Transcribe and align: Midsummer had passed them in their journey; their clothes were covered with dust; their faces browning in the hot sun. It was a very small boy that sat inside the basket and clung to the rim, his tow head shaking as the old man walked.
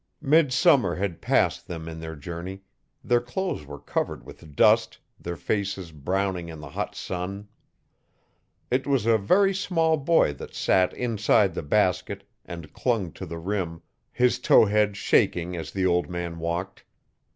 Midsummer 0.23 0.95
had 0.95 1.21
passed 1.21 1.67
them 1.67 1.87
in 1.87 1.99
their 1.99 2.15
journey; 2.15 2.63
their 3.03 3.21
clothes 3.21 3.67
were 3.67 3.77
covered 3.77 4.25
with 4.25 4.55
dust; 4.55 4.97
their 5.19 5.35
faces 5.35 5.91
browning 5.91 6.49
in 6.49 6.59
the 6.59 6.69
hot 6.71 6.95
sun. 6.95 7.47
It 8.71 8.87
was 8.87 9.05
a 9.05 9.19
very 9.19 9.53
small 9.53 9.97
boy 9.97 10.33
that 10.33 10.55
sat 10.55 10.91
inside 10.93 11.53
the 11.53 11.61
basket 11.61 12.27
and 12.43 12.73
clung 12.73 13.11
to 13.11 13.27
the 13.27 13.37
rim, 13.37 13.83
his 14.11 14.39
tow 14.39 14.65
head 14.65 14.97
shaking 14.97 15.55
as 15.55 15.69
the 15.69 15.85
old 15.85 16.09
man 16.09 16.39
walked. 16.39 16.83